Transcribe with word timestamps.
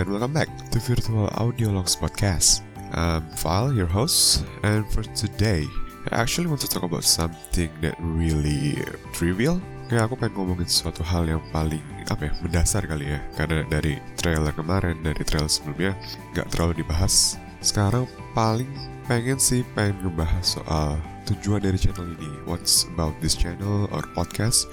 and 0.00 0.08
welcome 0.08 0.32
back 0.32 0.48
to 0.72 0.80
Virtual 0.80 1.28
Audio 1.36 1.68
Logs 1.68 1.92
Podcast. 1.92 2.64
I'm 2.96 3.20
Val, 3.44 3.68
your 3.68 3.84
host, 3.84 4.48
and 4.64 4.88
for 4.88 5.04
today, 5.12 5.68
I 6.08 6.24
actually 6.24 6.48
want 6.48 6.64
to 6.64 6.68
talk 6.72 6.88
about 6.88 7.04
something 7.04 7.68
that 7.84 8.00
really 8.00 8.80
trivial. 9.12 9.60
Kayak 9.92 10.08
aku 10.08 10.16
pengen 10.16 10.40
ngomongin 10.40 10.72
suatu 10.72 11.04
hal 11.04 11.28
yang 11.28 11.44
paling 11.52 11.84
apa 12.08 12.32
ya 12.32 12.34
mendasar 12.40 12.88
kali 12.88 13.12
ya, 13.12 13.20
karena 13.36 13.60
dari 13.68 14.00
trailer 14.16 14.56
kemarin, 14.56 14.96
dari 15.04 15.20
trailer 15.20 15.52
sebelumnya 15.52 15.92
nggak 16.32 16.48
terlalu 16.48 16.80
dibahas. 16.80 17.36
Sekarang 17.60 18.08
paling 18.32 18.72
pengen 19.04 19.36
sih 19.36 19.68
pengen 19.76 20.00
ngebahas 20.00 20.56
soal 20.56 20.96
tujuan 21.28 21.60
dari 21.60 21.76
channel 21.76 22.08
ini, 22.16 22.30
what's 22.48 22.88
about 22.96 23.12
this 23.20 23.36
channel 23.36 23.84
or 23.92 24.00
podcast, 24.16 24.64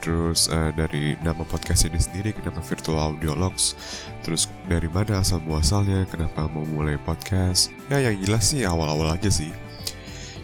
terus 0.00 0.48
uh, 0.48 0.72
dari 0.72 1.14
nama 1.20 1.44
podcast 1.44 1.84
ini 1.84 2.00
sendiri 2.00 2.32
kenapa 2.32 2.64
virtual 2.64 2.96
audio 2.96 3.36
logs 3.36 3.76
terus 4.24 4.48
dari 4.66 4.88
mana 4.88 5.20
asal 5.20 5.38
muasalnya 5.44 6.08
kenapa 6.08 6.48
mau 6.48 6.64
mulai 6.64 6.96
podcast? 7.04 7.68
Ya 7.92 8.00
yang 8.00 8.16
jelas 8.24 8.50
sih 8.50 8.64
awal-awal 8.64 9.14
aja 9.14 9.28
sih. 9.28 9.52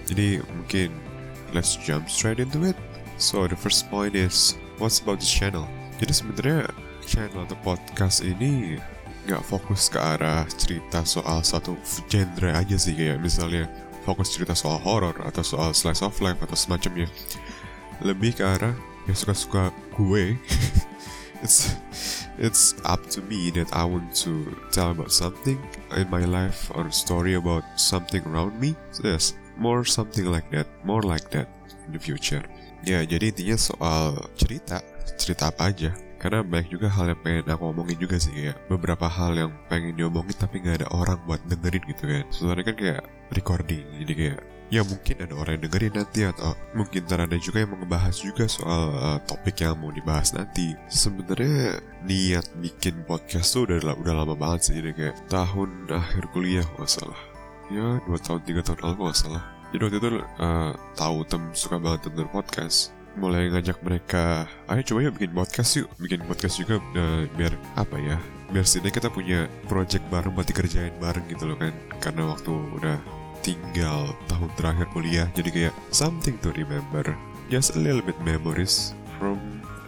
Jadi 0.07 0.45
mungkin 0.53 0.93
let's 1.57 1.81
jump 1.81 2.07
straight 2.13 2.39
into 2.39 2.69
it. 2.69 2.77
So 3.17 3.49
the 3.49 3.57
first 3.57 3.89
point 3.89 4.13
is 4.13 4.61
what's 4.77 5.01
about 5.01 5.25
this 5.25 5.33
channel? 5.33 5.65
Jadi 5.97 6.13
sebenarnya 6.13 6.61
channel 7.09 7.49
atau 7.49 7.57
podcast 7.65 8.21
ini 8.21 8.77
nggak 9.25 9.43
fokus 9.47 9.87
ke 9.87 10.03
arah 10.03 10.43
cerita 10.51 11.07
soal 11.07 11.41
satu 11.41 11.79
genre 12.11 12.51
aja 12.53 12.77
sih. 12.77 12.93
Kayak 12.93 13.23
misalnya 13.23 13.65
fokus 14.03 14.35
cerita 14.35 14.53
soal 14.53 14.83
horror 14.83 15.15
atau 15.23 15.41
soal 15.41 15.71
slice 15.73 16.03
of 16.03 16.19
life 16.21 16.39
atau 16.43 16.59
semacamnya. 16.59 17.07
Lebih 18.03 18.37
ke 18.37 18.45
arah 18.45 18.75
yang 19.11 19.17
suka-suka 19.19 19.75
gue 19.99 20.39
it's 21.43 21.75
it's 22.39 22.75
up 22.87 23.03
to 23.11 23.21
me 23.27 23.51
that 23.51 23.69
I 23.75 23.85
want 23.85 24.15
to 24.25 24.55
tell 24.71 24.95
about 24.95 25.13
something 25.13 25.59
in 25.97 26.09
my 26.09 26.25
life 26.25 26.71
or 26.75 26.89
story 26.95 27.35
about 27.35 27.67
something 27.77 28.23
around 28.25 28.57
me. 28.63 28.79
So 28.95 29.11
yes 29.11 29.35
more 29.59 29.85
something 29.85 30.25
like 30.25 30.49
that 30.55 30.67
more 30.87 31.03
like 31.03 31.29
that 31.35 31.51
in 31.87 31.93
the 31.93 32.01
future. 32.01 32.47
Ya 32.83 33.03
jadi 33.05 33.31
intinya 33.35 33.59
soal 33.59 34.23
cerita 34.39 34.83
cerita 35.19 35.51
apa 35.51 35.71
aja 35.71 35.91
karena 36.23 36.47
banyak 36.47 36.71
juga 36.71 36.87
hal 36.87 37.11
yang 37.11 37.21
pengen 37.27 37.51
aku 37.51 37.75
omongin 37.75 37.99
juga 37.99 38.17
sih 38.23 38.31
kayak 38.31 38.57
beberapa 38.71 39.11
hal 39.11 39.35
yang 39.35 39.51
pengen 39.67 39.99
diomongin 39.99 40.39
tapi 40.39 40.63
nggak 40.63 40.87
ada 40.87 40.89
orang 40.95 41.19
buat 41.27 41.43
dengerin 41.51 41.83
gitu 41.91 42.05
kan. 42.07 42.25
Sebenarnya 42.31 42.65
kan 42.71 42.77
kayak 42.79 43.03
recording 43.35 43.85
jadi 43.99 44.15
kayak 44.15 44.41
ya 44.73 44.81
mungkin 44.87 45.17
ada 45.19 45.35
orang 45.35 45.53
yang 45.59 45.65
dengerin 45.69 45.95
nanti 45.99 46.21
atau 46.25 46.55
mungkin 46.79 47.05
ntar 47.05 47.27
ada 47.27 47.37
juga 47.37 47.67
yang 47.67 47.75
ngebahas 47.75 48.17
juga 48.17 48.45
soal 48.47 48.83
uh, 48.95 49.19
topik 49.27 49.67
yang 49.67 49.75
mau 49.83 49.91
dibahas 49.91 50.31
nanti. 50.31 50.79
Sebenarnya 50.87 51.83
niat 52.07 52.47
bikin 52.63 53.03
podcast 53.03 53.59
tuh 53.59 53.67
udah 53.67 53.99
udah 53.99 54.15
lama 54.15 54.39
banget 54.39 54.71
sih 54.71 54.75
jadi 54.79 54.95
kayak 54.95 55.17
tahun 55.27 55.91
akhir 55.91 56.25
kuliah 56.31 56.65
nggak 56.79 56.87
salah. 56.87 57.21
Ya 57.69 57.99
dua 58.07 58.19
tahun 58.23 58.47
tiga 58.47 58.63
tahun 58.63 58.79
lalu 58.79 59.11
nggak 59.11 59.19
salah. 59.19 59.43
Jadi 59.75 59.83
waktu 59.83 59.99
itu 59.99 60.09
uh, 60.23 60.73
tahu 60.95 61.19
tem 61.27 61.43
suka 61.51 61.77
banget 61.83 62.07
denger 62.07 62.31
podcast 62.31 63.02
mulai 63.17 63.53
ngajak 63.53 63.79
mereka 63.85 64.49
ayo 64.73 64.81
coba 64.85 64.99
yuk 65.05 65.15
bikin 65.21 65.33
podcast 65.37 65.71
yuk. 65.77 65.89
Bikin 66.01 66.21
podcast 66.25 66.55
juga 66.57 66.81
uh, 66.97 67.25
biar 67.37 67.53
apa 67.77 67.97
ya 68.01 68.17
biar 68.53 68.69
setidaknya 68.69 68.97
kita 69.01 69.09
punya 69.09 69.39
project 69.65 70.05
bareng 70.13 70.33
buat 70.37 70.45
dikerjain 70.49 70.95
bareng 71.01 71.25
gitu 71.29 71.45
loh 71.49 71.57
kan. 71.57 71.73
Karena 72.01 72.29
waktu 72.33 72.53
udah 72.53 72.97
tinggal 73.43 74.15
tahun 74.31 74.51
terakhir 74.55 74.87
kuliah 74.95 75.27
jadi 75.35 75.51
kayak 75.51 75.75
something 75.91 76.37
to 76.41 76.55
remember. 76.55 77.05
Just 77.53 77.77
a 77.77 77.81
little 77.81 78.01
bit 78.01 78.17
memories 78.25 78.97
from 79.21 79.37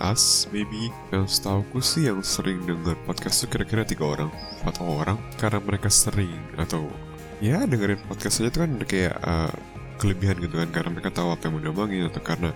us 0.02 0.44
maybe. 0.52 0.92
Yang 1.08 1.40
setauku 1.40 1.80
sih 1.80 2.08
yang 2.12 2.20
sering 2.20 2.60
denger 2.68 2.96
podcast 3.08 3.44
tuh 3.44 3.48
kira-kira 3.48 3.88
tiga 3.88 4.04
orang 4.04 4.30
atau 4.68 4.84
orang. 5.00 5.16
Karena 5.40 5.60
mereka 5.64 5.88
sering 5.88 6.36
atau 6.60 6.88
ya 7.40 7.64
dengerin 7.64 8.00
podcast 8.04 8.44
aja 8.44 8.50
tuh 8.52 8.60
kan 8.68 8.72
kayak 8.84 9.16
uh, 9.24 9.52
kelebihan 9.96 10.36
gitu 10.44 10.60
kan. 10.60 10.68
Karena 10.72 10.90
mereka 10.92 11.08
tahu 11.12 11.32
apa 11.32 11.48
yang 11.48 11.52
mau 11.56 11.62
diomongin 11.62 12.08
atau 12.08 12.20
karena 12.20 12.52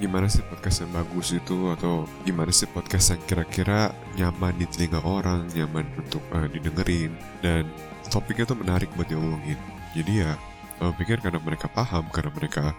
gimana 0.00 0.30
sih 0.30 0.44
podcast 0.46 0.84
yang 0.84 0.92
bagus 0.96 1.34
itu? 1.34 1.72
Atau 1.72 2.08
gimana 2.22 2.52
sih 2.54 2.68
podcast 2.70 3.16
yang 3.16 3.22
kira-kira 3.28 3.92
nyaman 4.16 4.54
di 4.56 4.66
telinga 4.68 5.00
orang 5.02 5.48
nyaman 5.52 5.86
untuk 5.98 6.22
uh, 6.32 6.46
didengerin? 6.48 7.12
Dan 7.44 7.68
topiknya 8.08 8.48
tuh 8.48 8.58
menarik 8.58 8.88
buat 8.94 9.08
diomongin. 9.08 9.58
Jadi 9.92 10.24
ya 10.24 10.38
uh, 10.80 10.92
pikir 10.96 11.20
karena 11.20 11.42
mereka 11.42 11.68
paham 11.68 12.08
karena 12.08 12.32
mereka 12.32 12.72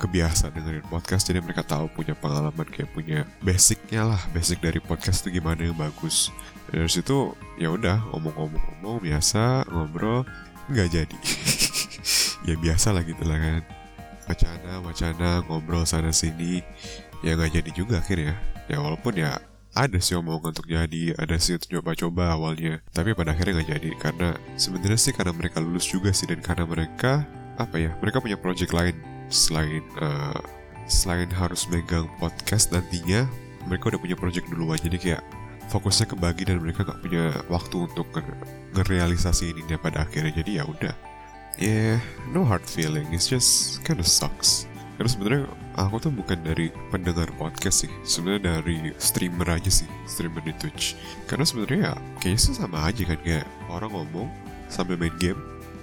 kebiasa 0.00 0.48
dengerin 0.48 0.88
podcast 0.88 1.28
jadi 1.28 1.44
mereka 1.44 1.60
tahu 1.60 1.92
punya 1.92 2.16
pengalaman 2.16 2.64
kayak 2.64 2.90
punya 2.94 3.26
basicnya 3.40 4.16
lah. 4.16 4.20
Basic 4.30 4.60
dari 4.60 4.78
podcast 4.78 5.24
itu 5.26 5.40
gimana 5.40 5.66
yang 5.66 5.76
bagus. 5.76 6.30
Dan 6.68 6.86
dari 6.86 6.92
situ 6.92 7.34
ya 7.56 7.72
udah 7.72 8.04
ngomong-ngomong-ngomong 8.14 9.02
biasa 9.02 9.66
ngobrol 9.68 10.28
nggak 10.68 10.88
jadi. 10.92 11.18
Ya 12.40 12.56
biasa 12.56 12.96
lah 12.96 13.04
gitu 13.04 13.20
lah 13.28 13.36
kan 13.36 13.79
wacana 14.30 14.72
wacana 14.86 15.28
ngobrol 15.50 15.82
sana 15.82 16.14
sini. 16.14 16.62
Ya 17.20 17.34
nggak 17.34 17.60
jadi 17.60 17.70
juga 17.74 17.98
akhirnya. 17.98 18.38
Ya 18.70 18.78
walaupun 18.78 19.18
ya 19.18 19.42
ada 19.74 19.98
sih 20.02 20.18
omongan 20.18 20.50
untuk 20.50 20.66
jadi, 20.66 21.14
ada 21.14 21.38
sih 21.38 21.58
untuk 21.58 21.78
coba-coba 21.78 22.34
awalnya. 22.34 22.82
Tapi 22.94 23.14
pada 23.14 23.34
akhirnya 23.34 23.60
nggak 23.60 23.70
jadi 23.78 23.90
karena 23.98 24.28
sebenarnya 24.54 24.98
sih 24.98 25.14
karena 25.14 25.34
mereka 25.34 25.58
lulus 25.62 25.86
juga 25.86 26.10
sih 26.14 26.26
dan 26.26 26.42
karena 26.42 26.66
mereka 26.66 27.26
apa 27.58 27.76
ya, 27.76 27.90
mereka 27.98 28.22
punya 28.22 28.38
project 28.38 28.72
lain. 28.74 28.96
Selain 29.30 29.82
uh, 30.02 30.38
selain 30.90 31.30
harus 31.30 31.70
megang 31.70 32.10
podcast 32.18 32.74
nantinya, 32.74 33.26
mereka 33.70 33.94
udah 33.94 34.00
punya 34.02 34.16
project 34.18 34.46
duluan. 34.50 34.78
Jadi 34.78 34.98
kayak 34.98 35.22
fokusnya 35.70 36.10
kebagi 36.10 36.50
dan 36.50 36.58
mereka 36.58 36.82
nggak 36.82 36.98
punya 36.98 37.24
waktu 37.46 37.76
untuk 37.86 38.10
ngerealisasi 38.74 39.54
ini 39.54 39.78
pada 39.78 40.02
akhirnya. 40.02 40.34
Jadi 40.34 40.58
ya 40.58 40.66
udah 40.66 41.09
yeah 41.60 42.00
no 42.32 42.42
hard 42.42 42.64
feeling. 42.64 43.06
It's 43.12 43.28
just 43.28 43.84
kinda 43.84 44.02
sucks. 44.02 44.64
Karena 44.96 45.10
sebenarnya 45.12 45.44
aku 45.80 45.96
tuh 45.96 46.12
bukan 46.12 46.40
dari 46.44 46.68
pendengar 46.92 47.28
podcast 47.36 47.84
sih. 47.84 47.92
Sebenarnya 48.04 48.60
dari 48.60 48.92
streamer 48.96 49.48
aja 49.48 49.68
sih 49.68 49.88
streamer 50.08 50.40
di 50.44 50.52
Twitch. 50.56 50.96
Karena 51.28 51.44
sebenarnya 51.44 51.80
ya 51.80 51.94
kayaknya 52.20 52.40
sih 52.40 52.54
sama 52.56 52.84
aja 52.84 53.02
kan 53.04 53.20
kayak 53.20 53.46
orang 53.68 53.92
ngomong 53.92 54.28
sambil 54.72 54.96
main 54.96 55.12
game 55.20 55.40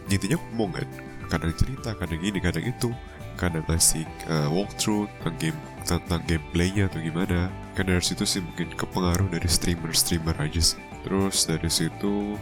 intinya 0.07 0.39
ngomong 0.39 0.71
kan 0.71 0.87
kadang 1.27 1.53
cerita 1.57 1.93
kadang 1.97 2.19
gini 2.21 2.37
kadang 2.41 2.66
itu. 2.66 2.89
Kadang 3.37 3.61
ngasih 3.69 4.01
uh, 4.33 4.49
walkthrough 4.49 5.05
tentang 5.21 5.37
game 5.37 5.59
tentang 5.85 6.21
gameplaynya 6.25 6.89
atau 6.89 6.97
gimana. 7.05 7.53
Kan 7.77 7.85
dari 7.85 8.01
situ 8.01 8.25
sih 8.25 8.41
mungkin 8.41 8.73
kepengaruh 8.73 9.29
dari 9.29 9.45
streamer-streamer 9.45 10.33
aja 10.41 10.73
sih. 10.73 10.81
Terus 11.05 11.45
dari 11.45 11.69
situ 11.69 12.33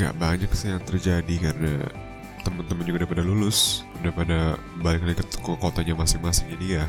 nggak 0.00 0.16
banyak 0.16 0.48
sih 0.56 0.72
yang 0.72 0.80
terjadi 0.80 1.34
karena 1.44 1.84
temen-temen 2.42 2.84
juga 2.86 3.04
udah 3.04 3.10
pada 3.10 3.24
lulus 3.24 3.84
udah 4.00 4.12
pada 4.12 4.38
balik 4.80 5.02
lagi 5.04 5.20
ke 5.20 5.52
kotanya 5.58 5.94
masing-masing. 5.96 6.48
Jadi 6.56 6.80
ya 6.80 6.84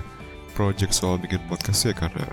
project 0.55 0.95
soal 0.95 1.19
bikin 1.19 1.39
podcast 1.47 1.87
ya 1.87 1.93
karena 1.95 2.25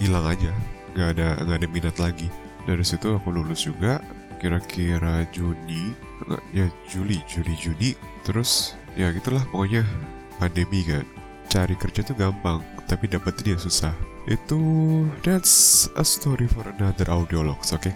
hilang 0.00 0.26
aja. 0.28 0.52
Nggak 0.96 1.08
ada 1.16 1.28
nggak 1.44 1.58
ada 1.62 1.68
minat 1.68 1.96
lagi. 2.00 2.28
Dari 2.66 2.84
situ 2.84 3.16
aku 3.16 3.30
lulus 3.30 3.64
juga 3.64 4.02
kira-kira 4.36 5.24
Juni 5.32 5.96
enggak 6.26 6.42
ya 6.52 6.66
Juli 6.88 7.18
Juli 7.24 7.54
Juni. 7.56 7.90
Terus 8.24 8.76
ya 8.98 9.12
gitulah 9.12 9.44
pokoknya 9.52 9.84
pandemi 10.36 10.84
kan. 10.84 11.04
Cari 11.46 11.78
kerja 11.78 12.02
tuh 12.02 12.16
gampang 12.18 12.60
tapi 12.84 13.08
dapetin 13.08 13.56
yang 13.56 13.62
susah. 13.62 13.94
Itu 14.26 14.58
that's 15.22 15.86
a 15.94 16.02
story 16.02 16.50
for 16.50 16.66
another 16.66 17.06
audio 17.08 17.46
logs 17.46 17.70
oke? 17.70 17.86
Okay? 17.86 17.94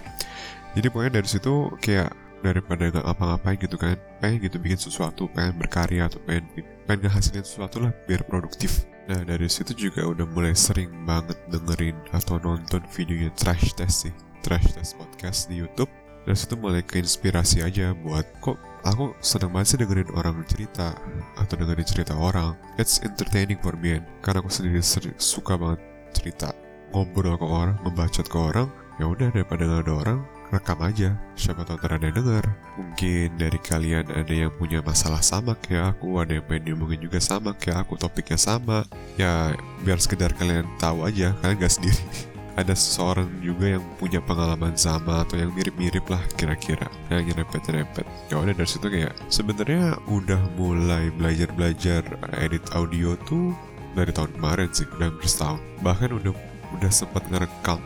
jadi 0.75 0.87
pokoknya 0.91 1.13
dari 1.21 1.29
situ 1.29 1.55
kayak 1.83 2.15
daripada 2.41 2.89
gak 2.89 3.05
ngapa-ngapain 3.05 3.59
gitu 3.61 3.77
kan. 3.77 3.97
Pengen 4.21 4.45
gitu 4.45 4.57
bikin 4.61 4.81
sesuatu 4.81 5.29
pengen 5.33 5.57
berkarya 5.61 6.09
atau 6.09 6.21
pengen 6.25 6.49
pengen 6.85 7.07
ngehasilin 7.07 7.45
sesuatu 7.45 7.81
lah 7.81 7.93
biar 8.09 8.25
produktif. 8.25 8.85
Nah 9.09 9.23
dari 9.25 9.49
situ 9.51 9.75
juga 9.75 10.07
udah 10.07 10.27
mulai 10.29 10.55
sering 10.55 10.91
banget 11.09 11.37
dengerin 11.49 11.97
atau 12.15 12.39
nonton 12.39 12.83
videonya 12.93 13.31
trash 13.37 13.77
test 13.77 14.09
sih. 14.09 14.15
Trash 14.41 14.77
test 14.77 14.97
podcast 14.97 15.49
di 15.53 15.61
YouTube. 15.61 15.91
Dari 16.21 16.37
situ 16.37 16.55
mulai 16.61 16.85
keinspirasi 16.85 17.65
aja 17.65 17.97
buat 17.97 18.29
kok 18.45 18.61
aku 18.85 19.17
seneng 19.25 19.57
banget 19.57 19.73
sih 19.73 19.79
dengerin 19.81 20.11
orang 20.17 20.45
cerita 20.45 20.97
atau 21.37 21.55
dengerin 21.57 21.89
cerita 21.89 22.13
orang. 22.17 22.57
It's 22.77 23.01
entertaining 23.01 23.61
for 23.61 23.77
me. 23.77 24.01
Karena 24.21 24.45
aku 24.45 24.53
sendiri 24.53 24.85
suka 25.17 25.57
banget 25.57 25.81
cerita. 26.13 26.53
Ngobrol 26.91 27.39
ke 27.39 27.47
orang 27.47 27.79
ngebacot 27.87 28.27
ke 28.27 28.39
orang 28.39 28.67
ya 28.99 29.09
udah 29.09 29.33
daripada 29.33 29.65
gak 29.65 29.89
ada 29.89 29.95
orang 29.97 30.19
rekam 30.51 30.79
aja. 30.83 31.15
Siapa 31.39 31.63
tahu 31.63 31.79
ntar 31.79 31.97
ada 31.97 32.11
denger. 32.11 32.45
Mungkin 32.77 33.39
dari 33.39 33.59
kalian 33.59 34.11
ada 34.11 34.35
yang 34.35 34.53
punya 34.55 34.83
masalah 34.83 35.23
sama 35.23 35.55
kayak 35.59 35.97
aku 35.97 36.19
ada 36.19 36.39
yang 36.39 36.45
pengen 36.47 36.75
diomongin 36.75 37.01
juga 37.01 37.23
sama 37.23 37.55
kayak 37.55 37.87
aku 37.87 37.95
topiknya 37.97 38.39
sama. 38.39 38.85
Ya 39.15 39.55
biar 39.87 40.03
sekedar 40.03 40.35
kalian 40.35 40.67
tahu 40.83 41.07
aja 41.07 41.33
kalian 41.41 41.57
gak 41.63 41.75
sendiri. 41.75 42.03
Ada 42.59 42.75
seseorang 42.77 43.31
juga 43.41 43.79
yang 43.79 43.85
punya 43.97 44.21
pengalaman 44.21 44.75
sama 44.75 45.23
atau 45.25 45.39
yang 45.39 45.55
mirip-mirip 45.55 46.03
lah 46.11 46.21
kira-kira. 46.35 46.91
Yang 47.09 47.33
nyerempet-nyerempet. 47.33 48.05
Ya 48.29 48.37
udah 48.37 48.53
dari 48.53 48.69
situ 48.69 48.91
kayak 48.91 49.15
sebenarnya 49.33 49.97
udah 50.11 50.43
mulai 50.59 51.09
belajar-belajar 51.15 52.05
edit 52.37 52.61
audio 52.75 53.15
tuh 53.25 53.55
dari 53.95 54.13
tahun 54.13 54.35
kemarin 54.37 54.69
sih 54.77 54.85
udah 54.99 55.09
hampir 55.09 55.31
setahun. 55.31 55.63
Bahkan 55.81 56.11
udah 56.21 56.35
udah 56.77 56.91
sempat 56.93 57.23
ngerekam 57.31 57.81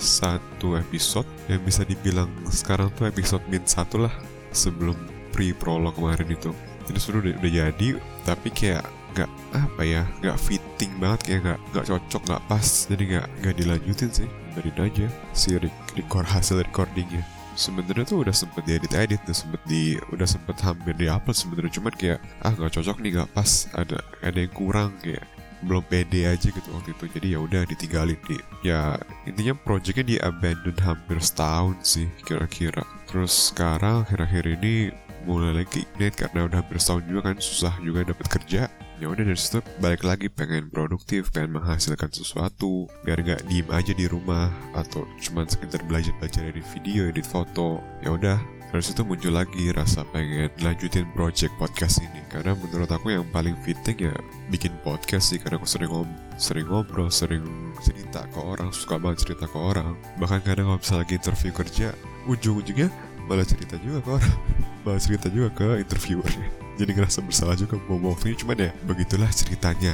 satu 0.00 0.80
episode 0.80 1.28
yang 1.46 1.60
bisa 1.62 1.84
dibilang 1.84 2.32
sekarang 2.48 2.88
tuh 2.96 3.06
episode 3.06 3.44
min 3.52 3.62
satu 3.68 4.08
lah 4.08 4.14
sebelum 4.50 4.96
pre-prolog 5.30 5.94
kemarin 5.94 6.32
itu. 6.32 6.50
Ini 6.88 6.98
sudah 6.98 7.22
udah, 7.22 7.32
udah 7.38 7.52
jadi 7.52 7.88
tapi 8.26 8.48
kayak 8.50 8.82
nggak 9.10 9.30
apa 9.58 9.82
ya 9.82 10.02
nggak 10.22 10.38
fitting 10.38 10.92
banget 11.02 11.20
kayak 11.26 11.40
nggak 11.42 11.58
nggak 11.74 11.86
cocok 11.90 12.22
nggak 12.30 12.42
pas 12.46 12.66
jadi 12.86 13.02
nggak 13.06 13.26
nggak 13.44 13.54
dilanjutin 13.60 14.10
sih. 14.10 14.28
Dari 14.50 14.70
aja 14.74 15.06
si 15.30 15.54
record 15.94 16.26
hasil 16.26 16.64
recordingnya. 16.66 17.22
Sebenarnya 17.54 18.06
tuh 18.08 18.24
udah 18.24 18.32
sempet 18.34 18.64
diedit 18.64 18.94
edit 18.96 19.20
tuh 19.28 19.36
sempet 19.36 19.60
di 19.68 19.98
udah 20.10 20.24
sempet 20.26 20.56
hampir 20.64 20.96
di 20.96 21.06
upload 21.06 21.36
sebenarnya. 21.36 21.72
Cuman 21.76 21.94
kayak 21.94 22.18
ah 22.42 22.52
nggak 22.56 22.72
cocok 22.72 22.96
nih 23.04 23.10
nggak 23.20 23.30
pas 23.36 23.68
ada 23.76 24.00
ada 24.24 24.38
yang 24.38 24.54
kurang 24.54 24.96
kayak 25.04 25.26
belum 25.64 25.84
pede 25.86 26.28
aja 26.28 26.48
gitu 26.48 26.68
waktu 26.72 26.92
itu. 26.96 27.04
Jadi 27.12 27.26
ya 27.36 27.38
udah 27.40 27.62
ditinggalin 27.68 28.20
di 28.28 28.36
ya 28.64 28.96
intinya 29.28 29.54
projectnya 29.56 30.04
di 30.04 30.16
abandon 30.20 30.76
hampir 30.80 31.18
setahun 31.20 31.76
sih 31.84 32.08
kira-kira. 32.24 32.84
Terus 33.08 33.52
sekarang 33.52 34.06
akhir-akhir 34.06 34.44
ini 34.60 34.94
mulai 35.28 35.64
lagi 35.64 35.84
ignite 35.84 36.16
karena 36.16 36.48
udah 36.48 36.64
hampir 36.64 36.80
setahun 36.80 37.04
juga 37.04 37.20
kan 37.32 37.36
susah 37.36 37.74
juga 37.84 38.08
dapat 38.08 38.26
kerja. 38.40 38.62
Ya 39.00 39.08
udah 39.08 39.24
dari 39.24 39.40
situ 39.40 39.64
balik 39.80 40.04
lagi 40.04 40.28
pengen 40.28 40.68
produktif 40.68 41.32
pengen 41.32 41.56
menghasilkan 41.56 42.12
sesuatu 42.12 42.84
biar 43.00 43.24
nggak 43.24 43.48
diem 43.48 43.64
aja 43.72 43.96
di 43.96 44.04
rumah 44.04 44.52
atau 44.76 45.08
cuman 45.24 45.48
sekedar 45.48 45.80
belajar 45.88 46.12
belajar 46.20 46.44
dari 46.52 46.60
video 46.76 47.08
edit 47.08 47.24
foto. 47.24 47.80
Ya 48.04 48.12
udah 48.12 48.36
dari 48.70 48.86
situ 48.86 49.02
muncul 49.02 49.34
lagi 49.34 49.74
rasa 49.74 50.06
pengen 50.14 50.46
lanjutin 50.62 51.02
project 51.10 51.50
podcast 51.58 51.98
ini. 52.06 52.22
Karena 52.30 52.54
menurut 52.54 52.86
aku 52.86 53.10
yang 53.10 53.26
paling 53.34 53.58
fitting 53.66 53.98
ya 53.98 54.14
bikin 54.46 54.70
podcast 54.86 55.34
sih. 55.34 55.42
Karena 55.42 55.58
aku 55.58 55.66
sering 55.66 55.90
ngob 55.90 56.06
sering 56.38 56.70
ngobrol 56.70 57.10
sering 57.10 57.42
cerita 57.82 58.22
ke 58.30 58.38
orang 58.38 58.70
suka 58.70 58.94
banget 59.02 59.26
cerita 59.26 59.50
ke 59.50 59.58
orang. 59.58 59.98
Bahkan 60.22 60.46
kadang 60.46 60.70
kalau 60.70 60.78
misalnya 60.78 61.02
lagi 61.02 61.14
interview 61.18 61.50
kerja 61.50 61.86
ujung-ujungnya 62.30 62.88
malah 63.26 63.42
cerita 63.42 63.74
juga 63.82 63.98
ke 64.06 64.10
orang. 64.22 64.36
Malah 64.86 64.96
cerita 64.96 65.28
juga 65.28 65.52
ke 65.52 65.84
interviewernya. 65.84 66.48
Jadi 66.80 66.90
ngerasa 66.96 67.20
bersalah 67.20 67.52
juga 67.52 67.76
mau 67.84 68.00
waktunya. 68.00 68.32
Cuman 68.38 68.56
ya 68.56 68.70
begitulah 68.88 69.28
ceritanya 69.28 69.92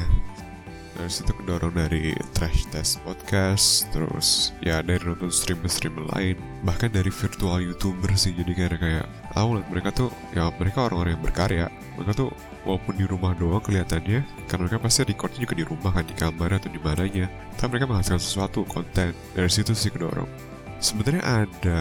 dari 0.96 1.12
situ 1.12 1.32
kedorong 1.36 1.76
dari 1.76 2.16
trash 2.32 2.64
test 2.72 3.04
podcast 3.04 3.84
terus 3.92 4.56
ya 4.64 4.80
dari 4.80 4.98
nonton 5.04 5.28
streamer-streamer 5.28 6.08
lain 6.16 6.40
bahkan 6.64 6.88
dari 6.88 7.12
virtual 7.12 7.60
youtuber 7.60 8.10
sih. 8.16 8.32
Jadi 8.32 8.56
kayak 8.56 8.80
kayak 8.80 9.06
aku 9.36 9.60
lihat 9.60 9.68
mereka 9.68 9.88
tuh 9.92 10.08
ya 10.32 10.48
mereka 10.56 10.88
orang-orang 10.88 11.12
yang 11.20 11.24
berkarya. 11.24 11.66
Mereka 12.00 12.12
tuh 12.16 12.30
walaupun 12.64 12.94
di 12.96 13.04
rumah 13.04 13.36
doang 13.36 13.60
kelihatannya 13.60 14.20
karena 14.48 14.62
mereka 14.64 14.80
pasti 14.80 15.04
recordnya 15.04 15.44
juga 15.44 15.54
di 15.54 15.64
rumah 15.68 15.92
kan 15.92 16.04
di 16.08 16.16
kamar 16.16 16.56
atau 16.56 16.72
di 16.72 16.80
mananya. 16.80 17.28
Tapi 17.60 17.76
mereka 17.76 17.86
menghasilkan 17.92 18.22
sesuatu 18.24 18.64
konten. 18.64 19.12
Dari 19.36 19.50
situ 19.52 19.76
sih 19.76 19.92
kedorong. 19.92 20.28
Sebenarnya 20.80 21.22
ada 21.24 21.78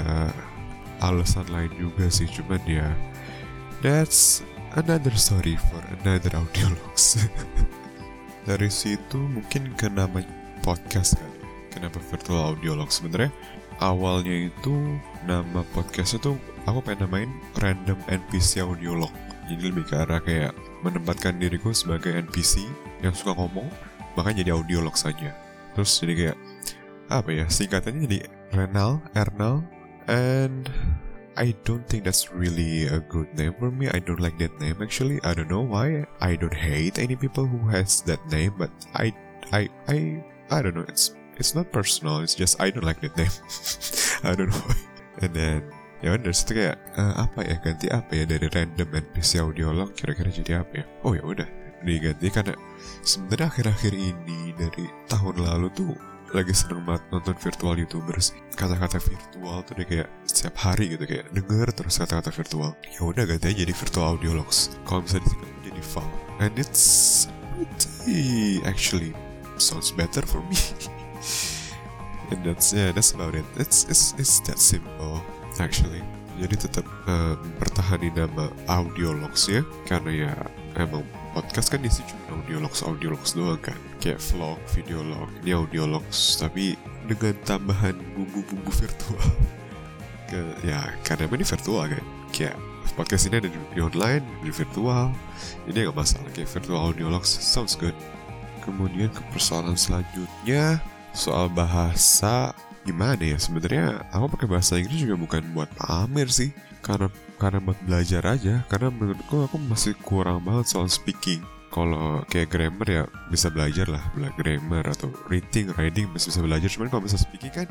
alasan 1.03 1.47
lain 1.51 1.71
juga 1.75 2.07
sih 2.07 2.27
cuman 2.29 2.61
ya 2.63 2.88
that's 3.83 4.39
another 4.79 5.11
story 5.11 5.59
for 5.59 5.83
another 6.01 6.31
audio 6.39 6.71
logs 6.71 7.19
dari 8.45 8.69
situ 8.69 9.18
mungkin 9.18 9.74
ke 9.74 9.89
nama 9.89 10.21
podcast 10.62 11.18
kali 11.18 11.38
kenapa 11.74 12.00
virtual 12.00 12.56
audio 12.56 12.77
log 12.77 12.94
sebenarnya? 12.94 13.33
Awalnya 13.83 14.47
itu 14.47 14.95
nama 15.27 15.68
podcastnya 15.75 16.31
tuh 16.31 16.39
aku 16.63 16.80
pengen 16.80 17.09
namain 17.09 17.31
random 17.59 18.00
NPC 18.07 18.63
audio 18.63 18.95
log. 18.95 19.12
Jadi 19.51 19.62
lebih 19.69 19.83
ke 19.83 20.00
arah 20.00 20.24
kayak 20.24 20.56
menempatkan 20.81 21.36
diriku 21.36 21.75
sebagai 21.75 22.15
NPC 22.15 22.63
yang 23.03 23.12
suka 23.12 23.36
ngomong 23.36 23.68
makanya 24.15 24.42
jadi 24.42 24.51
audio 24.56 24.80
log 24.81 24.95
saja 24.95 25.36
terus 25.75 25.92
jadi 26.00 26.13
kayak 26.15 26.38
apa 27.12 27.30
ya 27.30 27.45
singkatannya 27.45 28.01
jadi 28.07 28.19
Renal, 28.56 29.03
Ernal, 29.12 29.68
and 30.07 30.71
I 31.35 31.51
don't 31.67 31.83
think 31.87 32.05
that's 32.07 32.31
really 32.31 32.87
a 32.87 32.99
good 32.99 33.27
name 33.35 33.55
for 33.59 33.71
me. 33.71 33.91
I 33.91 33.99
don't 33.99 34.19
like 34.19 34.39
that 34.39 34.55
name 34.59 34.79
actually. 34.81 35.19
I 35.23 35.33
don't 35.33 35.51
know 35.51 35.61
why. 35.61 36.07
I 36.21 36.35
don't 36.35 36.53
hate 36.53 36.97
any 36.97 37.15
people 37.15 37.45
who 37.45 37.67
has 37.67 37.99
that 38.07 38.23
name, 38.31 38.55
but 38.57 38.71
I 38.95 39.11
I 39.51 39.67
I 39.91 40.23
I 40.49 40.61
don't 40.63 40.75
know. 40.75 40.87
It's 40.87 41.11
it's 41.35 41.53
not 41.53 41.71
personal. 41.75 42.23
It's 42.23 42.35
just 42.35 42.59
I 42.63 42.71
don't 42.71 42.87
like 42.87 43.03
that 43.03 43.15
name. 43.19 43.35
I 44.23 44.35
don't 44.35 44.47
know 44.47 44.63
why. 44.63 44.79
And 45.19 45.31
then 45.35 45.59
ya 45.99 46.15
udah 46.15 46.31
situ 46.31 46.59
kayak 46.59 46.79
uh, 46.95 47.27
apa 47.27 47.39
ya 47.43 47.55
ganti 47.59 47.87
apa 47.91 48.11
ya 48.15 48.23
dari 48.23 48.47
random 48.51 48.87
NPC 48.95 49.43
audiolog 49.43 49.91
kira-kira 49.91 50.31
jadi 50.31 50.63
apa 50.63 50.83
ya? 50.83 50.85
Oh 51.03 51.15
ya 51.15 51.23
udah 51.23 51.47
diganti 51.83 52.31
karena 52.31 52.55
sebenarnya 53.03 53.47
akhir-akhir 53.51 53.93
ini 53.93 54.55
dari 54.55 54.87
tahun 55.11 55.35
lalu 55.43 55.67
tuh 55.75 55.91
lagi 56.33 56.54
seneng 56.56 56.81
banget 56.88 57.04
nonton 57.13 57.36
virtual 57.38 57.75
youtubers 57.77 58.33
kata-kata 58.56 58.98
virtual 58.98 59.57
tuh 59.62 59.74
dia 59.77 59.86
kayak 59.86 60.10
setiap 60.25 60.56
hari 60.57 60.95
gitu 60.95 61.04
kayak 61.06 61.30
denger 61.36 61.68
terus 61.75 62.01
kata-kata 62.01 62.31
virtual. 62.33 62.72
Ya 62.89 63.01
udah 63.04 63.24
ganti 63.27 63.54
jadi 63.54 63.74
virtual 63.75 64.18
audiologs. 64.18 64.74
Kalau 64.88 65.06
bisa 65.06 65.22
disingkat 65.22 65.51
jadi 65.62 65.81
VAL 65.94 66.10
and 66.42 66.54
it's 66.57 66.83
pretty 67.54 68.60
actually 68.66 69.12
sounds 69.60 69.92
better 69.94 70.24
for 70.25 70.42
me. 70.50 70.57
And 72.33 72.42
that's 72.42 72.74
yeah 72.74 72.89
that's 72.89 73.13
about 73.13 73.38
it. 73.38 73.45
It's 73.54 73.86
it's 73.86 74.18
it's 74.18 74.42
that 74.50 74.57
simple 74.57 75.21
actually. 75.62 76.01
Jadi 76.42 76.57
tetap 76.57 76.83
uh, 77.07 77.38
mempertahankan 77.38 78.28
nama 78.28 78.50
audiologs 78.66 79.45
ya 79.48 79.62
karena 79.86 80.28
ya 80.28 80.33
emang 80.75 81.06
podcast 81.35 81.67
kan 81.67 81.83
isi 81.83 81.99
cuma 82.07 82.39
audiologs 82.39 82.79
audiologs 82.87 83.35
doang 83.35 83.59
kan. 83.59 83.75
Kayak 83.99 84.23
vlog 84.31 84.55
videolog 84.71 85.27
ini 85.43 85.51
audiologs 85.51 86.39
tapi 86.39 86.79
dengan 87.03 87.35
tambahan 87.43 87.99
bumbu-bumbu 88.15 88.71
virtual. 88.71 89.19
Ke 90.31 90.39
ya 90.63 90.95
karena 91.03 91.27
ini 91.27 91.43
virtual 91.43 91.83
kan. 91.91 92.05
Kayak 92.31 92.55
podcast 92.95 93.27
ini 93.27 93.43
ada 93.43 93.51
di, 93.51 93.59
di 93.75 93.83
online 93.83 94.23
di 94.39 94.51
virtual. 94.55 95.11
Ini 95.67 95.91
nggak 95.91 95.97
masalah 95.99 96.31
kayak 96.31 96.47
virtual 96.47 96.79
audiologs 96.79 97.27
sounds 97.27 97.75
good. 97.75 97.93
Kemudian 98.63 99.11
ke 99.11 99.21
persoalan 99.35 99.75
selanjutnya 99.75 100.79
soal 101.11 101.51
bahasa. 101.51 102.55
Gimana 102.85 103.19
ya 103.19 103.37
sebenarnya 103.41 104.05
aku 104.13 104.37
pakai 104.37 104.47
bahasa 104.47 104.77
Inggris 104.77 105.03
juga 105.03 105.17
bukan 105.17 105.41
buat 105.57 105.69
pamer 105.73 106.29
sih 106.29 106.53
karena 106.85 107.09
karena 107.41 107.59
buat 107.65 107.79
belajar 107.81 108.21
aja. 108.29 108.61
Karena 108.69 108.93
menurutku 108.93 109.49
aku 109.49 109.57
masih 109.57 109.97
kurang 110.05 110.45
banget 110.45 110.69
soal 110.69 110.85
speaking. 110.85 111.41
Kalau 111.73 112.21
kayak 112.29 112.54
grammar 112.54 112.87
ya 112.87 113.04
bisa 113.33 113.49
belajar 113.49 113.89
lah. 113.89 114.06
Belajar 114.13 114.37
grammar 114.37 114.85
atau 114.94 115.09
reading 115.27 115.73
writing 115.73 116.06
masih 116.13 116.30
bisa 116.30 116.42
belajar. 116.45 116.69
Cuman 116.69 116.87
kalau 116.94 117.04
bisa 117.09 117.18
speaking 117.18 117.51
kan 117.51 117.68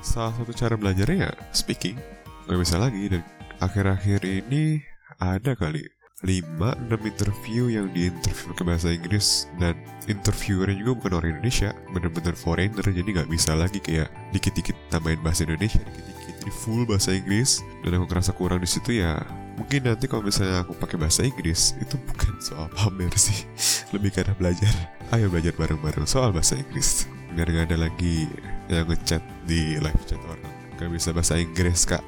salah 0.00 0.32
satu 0.38 0.54
cara 0.54 0.78
belajarnya 0.78 1.28
ya 1.28 1.32
speaking. 1.50 1.98
Nggak 2.46 2.60
bisa 2.62 2.76
lagi. 2.78 3.02
Dan 3.10 3.22
akhir-akhir 3.58 4.22
ini 4.22 4.78
ada 5.18 5.58
kali 5.58 5.82
5-6 6.24 7.04
interview 7.04 7.68
yang 7.68 7.92
di 7.92 8.08
interview 8.08 8.56
ke 8.56 8.62
bahasa 8.64 8.94
Inggris. 8.94 9.50
Dan 9.58 9.76
interviewernya 10.06 10.78
juga 10.78 10.92
bukan 11.02 11.12
orang 11.20 11.30
Indonesia 11.36 11.74
bener-bener 11.90 12.32
foreigner. 12.38 12.86
Jadi 12.86 13.08
nggak 13.18 13.28
bisa 13.28 13.52
lagi 13.58 13.82
kayak 13.82 14.08
dikit-dikit 14.30 14.78
tambahin 14.88 15.20
bahasa 15.20 15.44
Indonesia 15.44 15.82
dikit-dikit 15.84 16.13
jadi 16.44 16.52
full 16.60 16.84
bahasa 16.84 17.16
Inggris 17.16 17.64
dan 17.80 17.96
aku 17.96 18.04
ngerasa 18.04 18.36
kurang 18.36 18.60
di 18.60 18.68
situ 18.68 19.00
ya 19.00 19.24
mungkin 19.56 19.88
nanti 19.88 20.04
kalau 20.04 20.20
misalnya 20.20 20.60
aku 20.60 20.76
pakai 20.76 21.00
bahasa 21.00 21.24
Inggris 21.24 21.72
itu 21.80 21.96
bukan 22.04 22.36
soal 22.36 22.68
pamer 22.76 23.16
sih. 23.16 23.48
Lebih 23.96 24.12
karena 24.12 24.36
belajar. 24.36 24.68
Ayo 25.08 25.32
belajar 25.32 25.56
bareng-bareng 25.56 26.04
soal 26.04 26.36
bahasa 26.36 26.60
Inggris. 26.60 27.08
Biar 27.32 27.48
nggak 27.48 27.72
ada 27.72 27.88
lagi 27.88 28.28
yang 28.68 28.84
ngechat 28.92 29.24
di 29.48 29.80
live 29.80 30.04
chat 30.04 30.20
orang. 30.28 30.52
Gak 30.76 30.90
bisa 30.92 31.16
bahasa 31.16 31.40
Inggris 31.40 31.88
kak. 31.88 32.04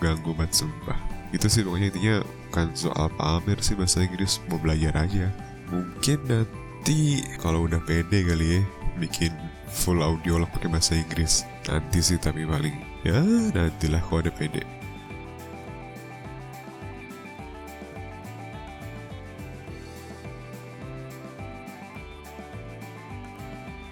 Ganggu 0.00 0.32
banget 0.32 0.64
sumpah. 0.64 0.96
Itu 1.34 1.52
sih 1.52 1.60
pokoknya 1.60 1.92
intinya 1.92 2.16
bukan 2.48 2.72
soal 2.72 3.12
pamer 3.20 3.60
sih 3.60 3.76
bahasa 3.76 4.00
Inggris 4.00 4.40
mau 4.48 4.56
belajar 4.56 4.96
aja. 4.96 5.28
Mungkin 5.68 6.24
nanti 6.24 7.20
kalau 7.36 7.68
udah 7.68 7.84
pede 7.84 8.24
kali 8.24 8.46
ya 8.56 8.60
bikin 8.96 9.34
full 9.68 10.00
audio 10.00 10.40
lah 10.40 10.48
pakai 10.48 10.72
bahasa 10.72 10.96
Inggris. 10.96 11.44
Nanti 11.68 12.00
sih 12.00 12.16
tapi 12.16 12.48
paling 12.48 12.87
ya 13.06 13.20
nantilah 13.54 14.02
kalau 14.06 14.22
udah 14.26 14.34
pede 14.34 14.62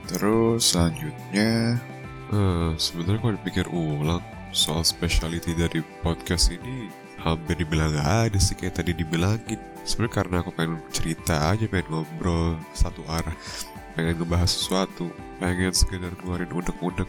Terus 0.07 0.73
selanjutnya, 0.73 1.77
uh, 2.33 2.73
sebenarnya 2.79 3.21
kalau 3.21 3.35
dipikir 3.37 3.67
ulang 3.69 4.25
soal 4.55 4.81
speciality 4.81 5.53
dari 5.53 5.85
podcast 6.01 6.55
ini. 6.55 6.89
Hampir 7.21 7.59
dibilang 7.59 7.91
gak 7.91 8.33
ada 8.33 8.39
sih 8.39 8.55
kayak 8.55 8.81
tadi 8.81 8.95
dibilangin. 8.95 9.59
Sebenarnya 9.83 10.15
karena 10.15 10.37
aku 10.41 10.55
pengen 10.55 10.79
cerita 10.89 11.51
aja 11.53 11.69
pengen 11.69 11.91
ngobrol 11.91 12.55
satu 12.71 13.03
arah. 13.11 13.35
Pengen 13.93 14.17
ngebahas 14.17 14.49
sesuatu 14.49 15.11
pengen 15.37 15.75
sekedar 15.77 16.15
keluarin 16.17 16.49
unek-unek 16.49 17.09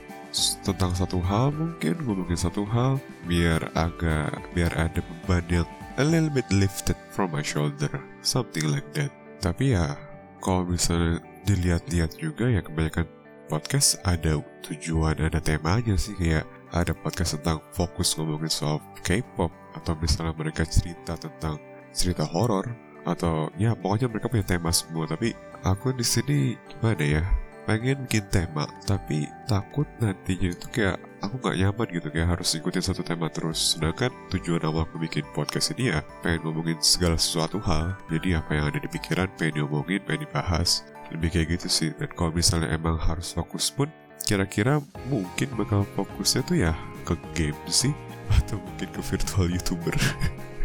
tentang 0.62 0.93
satu 0.93 1.17
hal 1.24 1.50
mungkin 1.55 1.98
ngomongin 2.03 2.38
satu 2.38 2.67
hal 2.67 3.00
biar 3.25 3.72
agak 3.74 4.31
biar 4.53 4.69
ada 4.75 5.00
beban 5.01 5.46
yang 5.50 5.69
a 5.98 6.03
little 6.05 6.29
bit 6.29 6.46
lifted 6.53 6.96
from 7.10 7.34
my 7.34 7.41
shoulder 7.41 7.89
something 8.22 8.69
like 8.69 8.86
that. 8.93 9.10
Tapi 9.41 9.74
ya 9.74 9.98
kalau 10.43 10.67
misalnya 10.67 11.22
dilihat-lihat 11.48 12.19
juga 12.19 12.51
ya 12.51 12.62
kebanyakan 12.62 13.07
podcast 13.48 13.98
ada 14.03 14.43
tujuan, 14.67 15.15
ada 15.17 15.39
temanya 15.39 15.96
sih 15.96 16.13
kayak 16.19 16.43
ada 16.75 16.91
podcast 16.91 17.39
tentang 17.39 17.63
fokus 17.72 18.13
ngomongin 18.19 18.51
soal 18.51 18.84
K-pop 19.01 19.50
atau 19.74 19.93
misalnya 19.96 20.36
mereka 20.36 20.67
cerita 20.67 21.15
tentang 21.15 21.55
cerita 21.96 22.27
horor 22.27 22.67
atau 23.07 23.48
ya 23.55 23.72
pokoknya 23.72 24.12
mereka 24.12 24.27
punya 24.27 24.46
tema 24.46 24.69
semua. 24.75 25.07
Tapi 25.07 25.31
aku 25.63 25.96
di 25.96 26.03
sini 26.03 26.60
gimana 26.67 27.03
ya 27.03 27.24
pengen 27.67 28.07
bikin 28.07 28.24
tema 28.31 28.63
tapi 28.88 29.27
takut 29.43 29.83
nantinya 30.00 30.55
itu 30.55 30.67
kayak 30.71 30.95
aku 31.19 31.36
nggak 31.43 31.57
nyaman 31.59 31.88
gitu 31.91 32.07
kayak 32.15 32.29
harus 32.39 32.50
ikutin 32.55 32.79
satu 32.79 33.03
tema 33.03 33.27
terus. 33.27 33.75
Sedangkan 33.75 34.09
tujuan 34.31 34.63
awal 34.63 34.88
aku 34.88 34.95
bikin 35.03 35.27
podcast 35.36 35.75
ini 35.75 35.91
ya 35.91 36.00
pengen 36.24 36.47
ngomongin 36.47 36.79
segala 36.79 37.19
sesuatu 37.19 37.59
hal. 37.59 38.00
Jadi 38.07 38.39
apa 38.39 38.55
yang 38.55 38.71
ada 38.71 38.79
di 38.79 38.88
pikiran 38.88 39.27
pengen 39.36 39.62
diomongin 39.62 40.00
pengen 40.07 40.24
dibahas. 40.24 40.88
Lebih 41.12 41.36
kayak 41.36 41.47
gitu 41.59 41.67
sih. 41.67 41.89
Dan 42.00 42.07
kalau 42.15 42.31
misalnya 42.31 42.71
emang 42.71 42.95
harus 42.95 43.36
fokus 43.36 43.67
pun 43.67 43.91
kira-kira 44.24 44.79
mungkin 45.12 45.51
bakal 45.59 45.83
fokusnya 45.95 46.41
tuh 46.47 46.57
ya 46.59 46.74
ke 47.03 47.15
game 47.36 47.59
sih 47.67 47.91
atau 48.43 48.63
mungkin 48.63 48.88
ke 48.95 49.01
virtual 49.03 49.51
youtuber. 49.51 49.95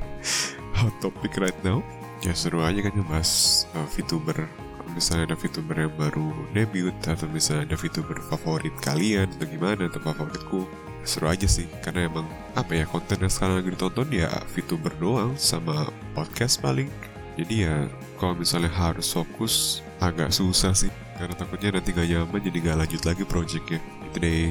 Hot 0.79 0.95
topic 1.03 1.35
right 1.43 1.59
now. 1.67 1.83
Ya 2.23 2.39
seru 2.39 2.63
aja 2.63 2.79
kan 2.87 2.95
ngebahas 2.95 3.67
uh, 3.75 3.83
VTuber 3.91 4.47
misalnya 4.93 5.33
ada 5.33 5.37
VTuber 5.37 5.77
yang 5.89 5.95
baru 5.99 6.29
debut 6.53 6.95
atau 7.05 7.27
misalnya 7.29 7.73
ada 7.73 7.77
VTuber 7.77 8.19
favorit 8.29 8.75
kalian 8.85 9.29
atau 9.37 9.47
gimana 9.49 9.89
atau 9.89 10.01
favoritku 10.01 10.69
seru 11.03 11.27
aja 11.29 11.47
sih. 11.51 11.67
Karena 11.83 12.09
emang 12.09 12.27
apa 12.55 12.73
ya 12.79 12.85
konten 12.87 13.19
yang 13.21 13.33
sekarang 13.33 13.63
lagi 13.63 13.71
ditonton 13.75 14.09
ya 14.11 14.29
VTuber 14.55 14.95
doang 14.99 15.35
sama 15.39 15.91
podcast 16.15 16.63
paling. 16.63 16.89
Jadi 17.37 17.65
ya 17.65 17.89
kalau 18.21 18.37
misalnya 18.37 18.71
harus 18.71 19.09
fokus 19.11 19.81
agak 19.99 20.31
susah 20.31 20.77
sih. 20.77 20.93
Karena 21.17 21.35
takutnya 21.39 21.79
nanti 21.79 21.95
gak 21.95 22.09
nyaman 22.09 22.41
jadi 22.43 22.59
gak 22.61 22.79
lanjut 22.87 23.03
lagi 23.07 23.25
projectnya. 23.27 23.81
Itu 24.11 24.19
deh. 24.19 24.51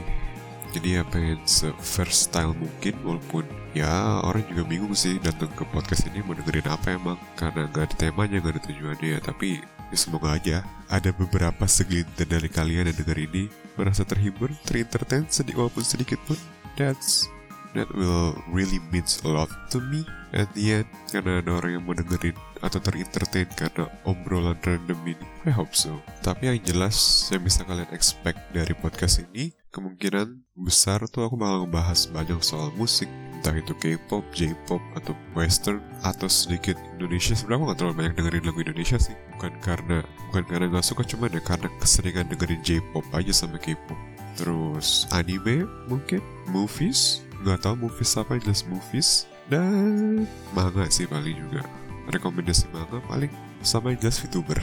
Jadi 0.72 0.88
ya 0.96 1.04
pengen 1.04 1.44
se-versatile 1.44 2.56
mungkin 2.56 2.96
walaupun 3.04 3.44
ya 3.76 4.24
orang 4.24 4.40
juga 4.48 4.64
bingung 4.64 4.96
sih 4.96 5.20
datang 5.20 5.52
ke 5.52 5.68
podcast 5.68 6.08
ini 6.08 6.24
mau 6.24 6.32
dengerin 6.32 6.68
apa 6.72 6.96
emang. 6.96 7.20
Karena 7.36 7.68
gak 7.68 7.92
ada 7.92 7.96
temanya 8.08 8.40
gak 8.40 8.56
ada 8.56 8.62
tujuannya. 8.72 9.08
Ya 9.08 9.20
tapi 9.20 9.60
semoga 9.98 10.36
aja 10.36 10.64
ada 10.92 11.10
beberapa 11.16 11.64
segelintir 11.68 12.28
dari 12.28 12.52
kalian 12.52 12.92
yang 12.92 12.98
denger 12.98 13.20
ini 13.32 13.44
merasa 13.80 14.04
terhibur 14.04 14.52
terentertain 14.68 15.28
sedikit 15.32 15.66
walaupun 15.66 15.84
sedikit 15.84 16.20
pun. 16.28 16.38
That's 16.76 17.28
that 17.76 17.88
will 17.96 18.36
really 18.52 18.80
means 18.92 19.20
a 19.24 19.30
lot 19.32 19.52
to 19.72 19.80
me 19.80 20.04
at 20.36 20.52
the 20.56 20.84
end. 20.84 20.88
Karena 21.08 21.40
ada 21.40 21.52
orang 21.60 21.72
yang 21.80 21.84
mau 21.84 21.96
dengerin 21.96 22.36
atau 22.60 22.80
terentertain 22.80 23.50
karena 23.56 23.88
obrolan 24.08 24.58
random 24.64 25.00
ini. 25.08 25.28
I 25.48 25.54
hope 25.56 25.74
so. 25.74 26.00
Tapi 26.24 26.52
yang 26.52 26.60
jelas 26.64 27.28
yang 27.32 27.44
bisa 27.44 27.64
kalian 27.64 27.90
expect 27.96 28.40
dari 28.52 28.76
podcast 28.76 29.24
ini 29.32 29.61
kemungkinan 29.72 30.44
besar 30.54 31.04
tuh 31.08 31.25
aku 31.25 31.40
bakal 31.40 31.66
ngebahas 31.66 32.12
banyak 32.12 32.40
soal 32.44 32.70
musik 32.75 33.08
entah 33.42 33.58
itu 33.58 33.74
K-pop, 33.74 34.22
J-pop, 34.38 34.78
atau 34.94 35.18
Western, 35.34 35.82
atau 36.06 36.30
sedikit 36.30 36.78
Indonesia. 36.94 37.34
Sebenarnya 37.34 37.58
aku 37.58 37.66
gak 37.74 37.78
terlalu 37.82 37.96
banyak 37.98 38.13
dengerin 38.13 38.44
lagu 38.46 38.60
Indonesia 38.62 38.98
sih. 39.01 39.18
Bukan 39.34 39.54
karena 39.66 40.06
bukan 40.30 40.44
karena 40.46 40.66
gak 40.70 40.86
suka, 40.86 41.01
cuma 41.01 41.25
ya 41.25 41.42
karena 41.42 41.66
keseringan 41.82 42.30
dengerin 42.30 42.62
J-pop 42.62 43.01
aja 43.18 43.34
sama 43.34 43.58
K-pop. 43.58 43.98
Terus 44.38 45.10
anime 45.10 45.66
mungkin, 45.90 46.22
movies, 46.54 47.25
nggak 47.42 47.66
tahu 47.66 47.90
movies 47.90 48.13
apa 48.13 48.38
jelas 48.38 48.62
movies 48.70 49.25
dan 49.50 50.30
manga 50.54 50.86
sih 50.94 51.10
paling 51.10 51.34
juga 51.34 51.66
rekomendasi 52.13 52.70
manga 52.70 53.01
paling 53.10 53.34
sama 53.66 53.98
jelas 53.98 54.22
VTuber 54.22 54.62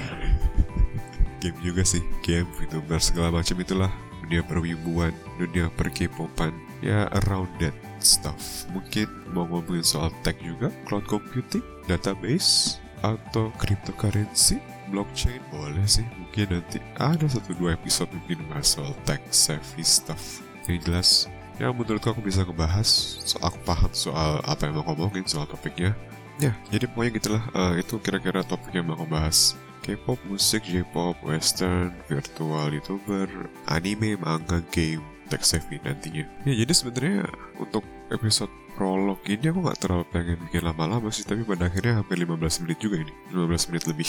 game 1.43 1.59
juga 1.59 1.83
sih 1.83 2.03
game 2.23 2.47
VTuber 2.55 3.03
segala 3.03 3.35
macam 3.35 3.59
itulah 3.59 3.91
dunia 4.29 4.45
perwibuan 4.45 5.17
dunia 5.41 5.73
perkepopan 5.73 6.53
ya 6.85 7.09
around 7.25 7.49
that 7.57 7.73
stuff. 7.97 8.69
Mungkin 8.71 9.09
mau 9.33 9.49
ngomongin 9.49 9.81
soal 9.81 10.13
tech 10.21 10.37
juga, 10.45 10.69
cloud 10.85 11.09
computing, 11.09 11.65
database, 11.89 12.77
atau 13.01 13.51
cryptocurrency, 13.57 14.61
blockchain, 14.93 15.41
boleh 15.49 15.89
sih. 15.89 16.05
Mungkin 16.21 16.61
nanti 16.61 16.79
ada 17.01 17.27
satu 17.27 17.57
dua 17.57 17.75
episode 17.75 18.13
mungkin 18.13 18.45
bahas 18.53 18.77
soal 18.77 18.93
tech 19.09 19.25
savvy 19.33 19.81
stuff. 19.81 20.45
Yang 20.69 20.79
jelas, 20.85 21.09
ya 21.57 21.73
menurutku 21.73 22.13
aku 22.13 22.21
bisa 22.21 22.45
ngebahas 22.45 22.89
soal 23.25 23.49
aku 23.49 23.59
paham 23.65 23.93
soal 23.97 24.45
apa 24.45 24.69
yang 24.69 24.79
mau 24.79 24.85
ngomongin 24.93 25.25
soal 25.25 25.49
topiknya. 25.49 25.97
Ya, 26.39 26.55
jadi 26.71 26.87
pokoknya 26.87 27.13
gitulah. 27.19 27.43
Uh, 27.51 27.75
itu 27.81 27.99
kira-kira 27.99 28.47
topik 28.47 28.71
yang 28.71 28.87
mau 28.87 28.95
aku 28.95 29.11
bahas. 29.11 29.59
K-pop, 29.89 30.21
musik, 30.29 30.69
J-pop, 30.69 31.17
western, 31.25 31.97
virtual 32.13 32.69
youtuber, 32.77 33.25
anime, 33.73 34.21
manga, 34.21 34.61
game, 34.69 35.01
tech 35.33 35.41
savvy 35.41 35.81
nantinya. 35.81 36.29
Ya 36.45 36.53
jadi 36.61 36.73
sebenarnya 36.77 37.25
untuk 37.57 37.89
episode 38.13 38.53
prolog 38.77 39.17
ini 39.25 39.49
aku 39.49 39.65
nggak 39.65 39.81
terlalu 39.81 40.05
pengen 40.13 40.37
bikin 40.45 40.69
lama-lama 40.69 41.09
sih 41.09 41.25
tapi 41.25 41.41
pada 41.41 41.73
akhirnya 41.73 42.05
hampir 42.05 42.21
15 42.21 42.69
menit 42.69 42.79
juga 42.85 43.01
ini. 43.01 43.13
15 43.33 43.69
menit 43.73 43.85
lebih. 43.89 44.09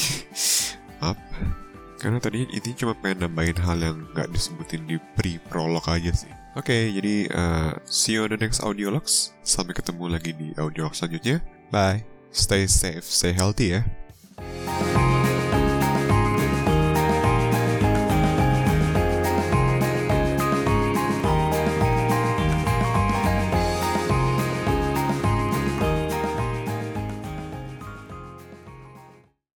Maaf. 1.00 1.16
Karena 1.96 2.20
tadi 2.20 2.44
ini 2.44 2.70
cuma 2.76 2.92
pengen 3.00 3.32
nambahin 3.32 3.60
hal 3.64 3.80
yang 3.80 4.04
nggak 4.12 4.36
disebutin 4.36 4.84
di 4.84 5.00
pre-prolog 5.16 5.88
aja 5.88 6.12
sih. 6.12 6.32
Oke 6.60 6.76
okay, 6.76 6.84
jadi 6.92 7.16
uh, 7.32 7.72
see 7.88 8.20
you 8.20 8.28
on 8.28 8.36
the 8.36 8.40
next 8.40 8.60
audio 8.60 8.92
logs 8.92 9.32
sampai 9.48 9.72
ketemu 9.72 10.12
lagi 10.12 10.36
di 10.36 10.52
audio 10.60 10.92
selanjutnya. 10.92 11.40
Bye. 11.72 12.04
Stay 12.36 12.68
safe 12.68 13.08
stay 13.08 13.32
healthy 13.32 13.80
ya 13.80 13.82